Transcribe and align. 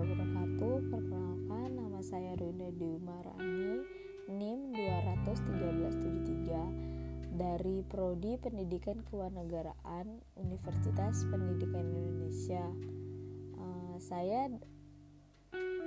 wabarakatuh. 0.00 0.88
Perkenalkan 0.88 1.76
nama 1.76 2.00
saya 2.00 2.32
Runda 2.40 2.72
Dumarani, 2.72 3.84
NIM 4.32 4.72
21373 4.72 7.36
dari 7.36 7.84
Prodi 7.84 8.40
Pendidikan 8.40 9.04
Kewarganegaraan 9.04 10.24
Universitas 10.40 11.28
Pendidikan 11.28 11.84
Indonesia. 11.84 12.64
Uh, 13.60 14.00
saya 14.00 14.48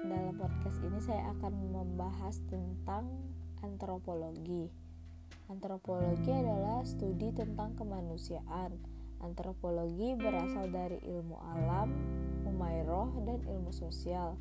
dalam 0.05 0.38
podcast 0.38 0.77
ini 0.85 1.02
saya 1.02 1.34
akan 1.34 1.73
membahas 1.73 2.38
tentang 2.45 3.09
antropologi. 3.66 4.70
Antropologi 5.49 6.30
adalah 6.30 6.85
studi 6.85 7.34
tentang 7.34 7.73
kemanusiaan. 7.73 8.77
Antropologi 9.25 10.13
berasal 10.13 10.70
dari 10.70 11.02
ilmu 11.02 11.41
alam 11.41 11.89
humairoh, 12.53 13.09
dan 13.25 13.41
ilmu 13.49 13.73
sosial. 13.73 14.38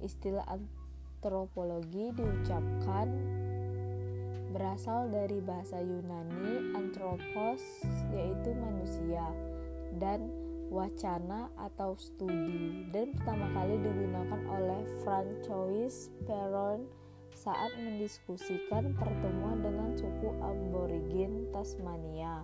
Istilah 0.00 0.48
antropologi 0.48 2.16
diucapkan 2.16 3.06
berasal 4.50 5.12
dari 5.12 5.38
bahasa 5.38 5.78
Yunani 5.78 6.74
anthropos 6.74 7.62
yaitu 8.10 8.50
manusia 8.58 9.22
dan 10.02 10.26
wacana 10.70 11.50
atau 11.58 11.94
studi 11.98 12.86
dan 12.90 13.14
pertama 13.14 13.46
kali 13.54 13.78
digunakan 13.78 14.40
oleh 14.50 14.82
Francois 15.02 16.10
Peron 16.26 16.86
saat 17.34 17.72
mendiskusikan 17.78 18.94
pertemuan 18.94 19.62
dengan 19.62 19.94
suku 19.98 20.30
aborigin 20.42 21.50
Tasmania. 21.54 22.42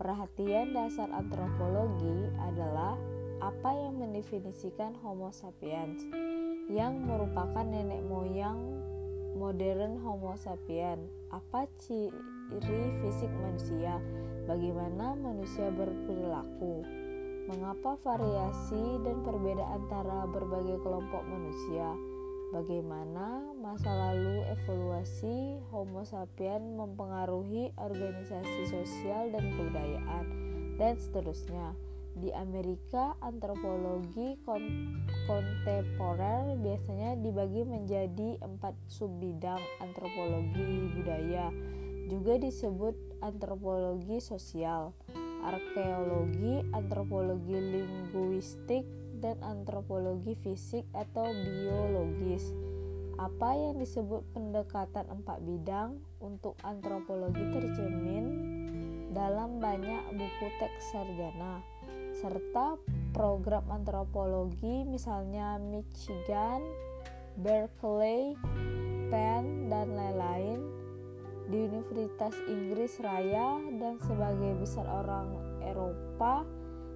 Perhatian 0.00 0.72
dasar 0.72 1.12
antropologi 1.12 2.32
adalah 2.40 2.96
apa 3.40 3.72
yang 3.72 3.96
mendefinisikan 3.96 4.92
Homo 5.00 5.32
sapiens 5.32 6.04
yang 6.68 7.08
merupakan 7.08 7.64
nenek 7.64 8.04
moyang 8.04 8.60
modern 9.40 9.96
Homo 10.04 10.36
sapiens. 10.36 11.08
Apa 11.32 11.64
ciri 11.80 12.82
fisik 13.00 13.32
manusia? 13.40 13.96
Bagaimana 14.44 15.16
manusia 15.16 15.72
berperilaku? 15.72 16.84
Mengapa 17.48 17.96
variasi 18.04 19.00
dan 19.02 19.24
perbedaan 19.24 19.88
antara 19.88 20.28
berbagai 20.28 20.76
kelompok 20.84 21.24
manusia? 21.24 21.96
Bagaimana 22.52 23.56
masa 23.56 23.88
lalu 23.88 24.44
evaluasi 24.52 25.64
Homo 25.72 26.04
sapiens 26.04 26.76
mempengaruhi 26.76 27.72
organisasi 27.80 28.68
sosial 28.68 29.32
dan 29.32 29.48
kebudayaan, 29.54 30.24
dan 30.76 30.98
seterusnya. 31.00 31.72
Di 32.16 32.34
Amerika, 32.34 33.14
antropologi 33.22 34.38
kontemporer 35.28 36.58
biasanya 36.58 37.16
dibagi 37.20 37.62
menjadi 37.64 38.38
empat 38.42 38.74
subbidang 38.90 39.60
antropologi 39.78 40.90
budaya, 40.96 41.48
juga 42.10 42.36
disebut 42.42 43.22
antropologi 43.22 44.18
sosial 44.18 44.90
arkeologi, 45.40 46.60
antropologi 46.76 47.56
linguistik, 47.56 48.84
dan 49.20 49.36
antropologi 49.44 50.32
fisik 50.32 50.88
atau 50.96 51.28
biologis. 51.28 52.52
Apa 53.20 53.52
yang 53.52 53.76
disebut 53.76 54.24
pendekatan 54.32 55.04
empat 55.12 55.44
bidang 55.44 56.00
untuk 56.24 56.56
antropologi 56.64 57.44
tercermin 57.52 58.24
dalam 59.12 59.60
banyak 59.60 60.16
buku 60.16 60.46
teks 60.56 60.88
sarjana, 60.88 61.60
serta 62.16 62.76
program 63.10 63.64
antropologi 63.72 64.84
misalnya 64.86 65.56
Michigan, 65.58 66.62
Berkeley, 67.40 68.36
Penn, 69.10 69.72
dan 69.72 69.96
lain-lain 69.96 70.60
di 71.50 71.66
Universitas 71.66 72.38
Inggris 72.46 73.02
Raya 73.02 73.58
dan 73.82 73.98
sebagai 74.06 74.54
besar 74.62 74.86
orang 74.86 75.34
Eropa, 75.66 76.46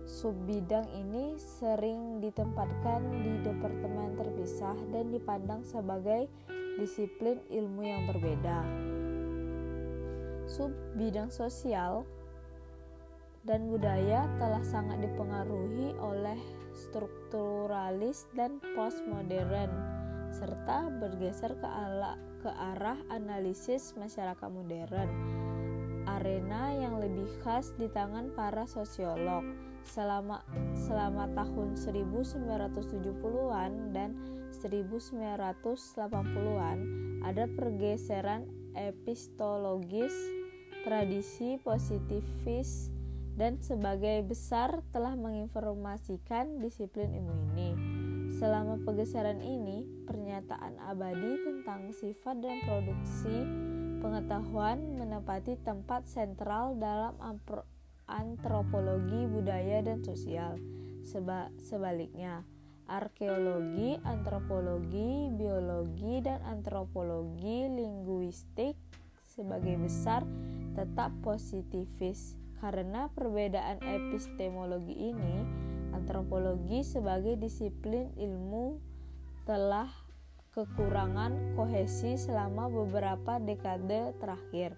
subbidang 0.06 0.86
ini 0.94 1.34
sering 1.40 2.22
ditempatkan 2.22 3.02
di 3.24 3.42
departemen 3.42 4.14
terpisah 4.14 4.78
dan 4.94 5.10
dipandang 5.10 5.66
sebagai 5.66 6.30
disiplin 6.78 7.42
ilmu 7.50 7.82
yang 7.82 8.06
berbeda. 8.06 8.62
Subbidang 10.46 11.34
sosial 11.34 12.06
dan 13.44 13.68
budaya 13.68 14.24
telah 14.40 14.64
sangat 14.64 15.04
dipengaruhi 15.04 15.92
oleh 16.00 16.40
strukturalis 16.72 18.24
dan 18.32 18.56
postmodern 18.72 19.68
serta 20.34 20.90
bergeser 20.98 21.54
ke 21.62 21.68
ala 21.68 22.18
ke 22.42 22.50
arah 22.50 22.98
analisis 23.08 23.94
masyarakat 23.96 24.50
modern, 24.50 25.08
arena 26.04 26.74
yang 26.74 26.98
lebih 27.00 27.24
khas 27.40 27.72
di 27.78 27.88
tangan 27.88 28.34
para 28.34 28.66
sosiolog. 28.68 29.44
Selama 29.84 30.40
selama 30.74 31.28
tahun 31.36 31.76
1970-an 31.76 33.92
dan 33.92 34.16
1980-an 34.52 36.78
ada 37.24 37.48
pergeseran 37.48 38.44
epistologis, 38.76 40.12
tradisi 40.84 41.56
positivis 41.60 42.93
dan 43.34 43.58
sebagai 43.58 44.22
besar 44.22 44.82
telah 44.94 45.18
menginformasikan 45.18 46.62
disiplin 46.62 47.10
ilmu 47.10 47.34
ini. 47.54 47.70
Selama 48.34 48.78
pergeseran 48.82 49.42
ini, 49.42 49.86
pernyataan 50.06 50.78
abadi 50.90 51.38
tentang 51.42 51.94
sifat 51.94 52.42
dan 52.42 52.62
produksi 52.66 53.46
pengetahuan 54.02 54.98
menempati 54.98 55.58
tempat 55.62 56.06
sentral 56.10 56.74
dalam 56.78 57.14
antropologi 58.10 59.26
budaya 59.30 59.82
dan 59.82 60.02
sosial. 60.02 60.58
Seba 61.06 61.50
sebaliknya, 61.62 62.42
arkeologi, 62.90 63.96
antropologi, 64.02 65.30
biologi, 65.32 66.20
dan 66.20 66.42
antropologi 66.44 67.70
linguistik 67.70 68.76
sebagai 69.24 69.78
besar 69.78 70.22
tetap 70.74 71.10
positivis 71.22 72.43
karena 72.62 73.10
perbedaan 73.14 73.82
epistemologi 73.82 75.14
ini 75.14 75.64
Antropologi 75.94 76.82
sebagai 76.82 77.38
disiplin 77.38 78.10
ilmu 78.18 78.82
telah 79.46 79.86
kekurangan 80.50 81.54
kohesi 81.54 82.18
selama 82.18 82.66
beberapa 82.66 83.38
dekade 83.38 84.10
terakhir. 84.18 84.74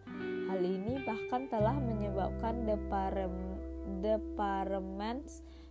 Hal 0.53 0.61
ini 0.61 1.01
bahkan 1.09 1.49
telah 1.49 1.73
menyebabkan 1.81 2.69
departemen 4.05 5.25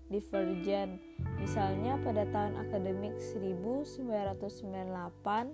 divergen. 0.09 0.97
Misalnya 1.37 2.01
pada 2.01 2.25
tahun 2.33 2.65
akademik 2.65 3.21
1998 3.21 5.53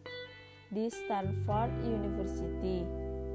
di 0.72 0.88
Stanford 0.88 1.72
University, 1.84 2.88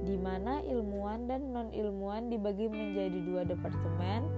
di 0.06 0.15
mana 0.15 0.62
ilmuwan 0.62 1.27
dan 1.27 1.50
non-ilmuwan 1.50 2.31
dibagi 2.31 2.71
menjadi 2.71 3.19
dua 3.27 3.43
departemen, 3.43 4.31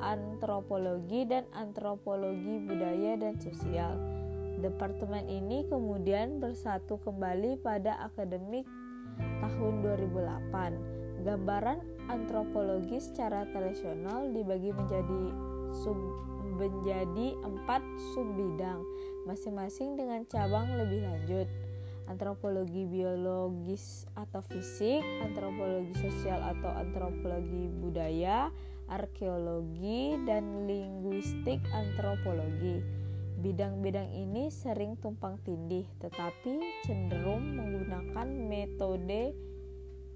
antropologi 0.00 1.24
dan 1.24 1.48
antropologi 1.56 2.60
budaya 2.60 3.16
dan 3.16 3.40
sosial. 3.40 3.96
Departemen 4.60 5.24
ini 5.28 5.64
kemudian 5.68 6.40
bersatu 6.40 7.00
kembali 7.00 7.60
pada 7.64 7.96
akademik 8.04 8.68
tahun 9.40 9.80
2008. 9.84 11.24
Gambaran 11.24 11.80
antropologi 12.12 13.00
secara 13.00 13.48
tradisional 13.50 14.28
dibagi 14.30 14.70
menjadi 14.70 15.22
sub 15.72 15.96
menjadi 16.56 17.36
empat 17.44 17.84
subbidang, 18.16 18.80
masing-masing 19.28 19.92
dengan 19.92 20.24
cabang 20.24 20.64
lebih 20.72 21.04
lanjut 21.04 21.44
antropologi 22.06 22.86
biologis 22.86 24.06
atau 24.14 24.42
fisik, 24.42 25.02
antropologi 25.22 25.94
sosial 25.98 26.42
atau 26.42 26.70
antropologi 26.70 27.70
budaya, 27.82 28.50
arkeologi, 28.86 30.18
dan 30.26 30.66
linguistik 30.66 31.58
antropologi. 31.74 32.82
Bidang-bidang 33.36 34.10
ini 34.16 34.48
sering 34.48 34.96
tumpang 34.96 35.36
tindih, 35.44 35.84
tetapi 36.00 36.62
cenderung 36.88 37.54
menggunakan 37.58 38.26
metode 38.26 39.36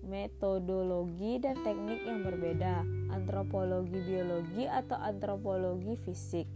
metodologi 0.01 1.37
dan 1.37 1.61
teknik 1.61 2.01
yang 2.09 2.25
berbeda. 2.25 2.81
Antropologi 3.13 4.01
biologi 4.01 4.65
atau 4.65 4.97
antropologi 4.97 5.95
fisik 6.01 6.49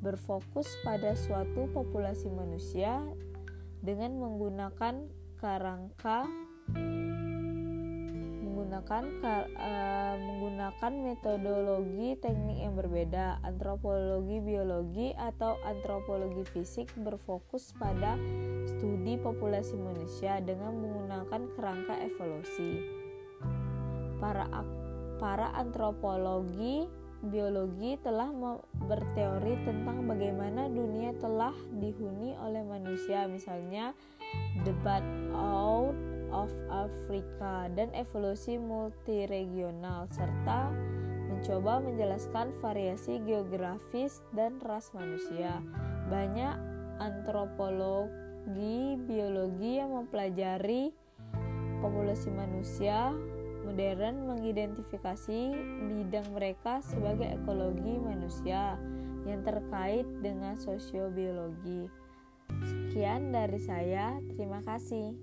berfokus 0.00 0.68
pada 0.80 1.12
suatu 1.12 1.68
populasi 1.72 2.32
manusia 2.32 3.04
dengan 3.80 4.16
menggunakan 4.20 5.08
kerangka 5.40 6.28
menggunakan 8.70 9.02
uh, 9.56 10.14
menggunakan 10.20 10.92
metodologi 11.04 12.14
teknik 12.22 12.58
yang 12.64 12.74
berbeda. 12.78 13.42
Antropologi 13.42 14.38
biologi 14.38 15.08
atau 15.16 15.58
antropologi 15.66 16.46
fisik 16.48 16.92
berfokus 16.96 17.74
pada 17.76 18.14
studi 18.68 19.18
populasi 19.18 19.74
manusia 19.74 20.38
dengan 20.44 20.76
menggunakan 20.76 21.50
kerangka 21.58 21.94
evolusi. 21.98 22.84
Para 24.22 24.46
para 25.18 25.50
antropologi 25.56 26.99
biologi 27.20 28.00
telah 28.00 28.32
berteori 28.88 29.54
tentang 29.68 30.08
bagaimana 30.08 30.72
dunia 30.72 31.12
telah 31.20 31.52
dihuni 31.76 32.32
oleh 32.40 32.64
manusia, 32.64 33.28
misalnya 33.28 33.92
The 34.64 34.72
Bad 34.80 35.04
Out 35.36 35.96
of 36.32 36.50
Africa 36.70 37.68
dan 37.76 37.92
evolusi 37.92 38.56
multiregional 38.56 40.08
serta 40.14 40.72
mencoba 41.30 41.84
menjelaskan 41.84 42.56
variasi 42.58 43.20
geografis 43.22 44.24
dan 44.32 44.56
ras 44.64 44.90
manusia. 44.96 45.60
Banyak 46.08 46.56
antropologi 47.00 48.96
biologi 49.08 49.78
yang 49.78 49.92
mempelajari 49.94 50.92
populasi 51.80 52.28
manusia 52.28 53.14
modern 53.70 54.26
mengidentifikasi 54.26 55.40
bidang 55.86 56.26
mereka 56.34 56.82
sebagai 56.82 57.38
ekologi 57.38 57.94
manusia 58.02 58.74
yang 59.22 59.46
terkait 59.46 60.06
dengan 60.18 60.58
sosiobiologi. 60.58 61.86
Sekian 62.66 63.30
dari 63.30 63.62
saya, 63.62 64.18
terima 64.34 64.58
kasih. 64.66 65.14